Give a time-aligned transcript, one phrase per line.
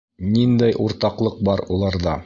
[0.37, 2.19] Ниндәй уртаҡлыҡ бар уларҙа?